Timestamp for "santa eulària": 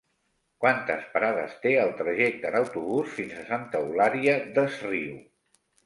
3.53-4.39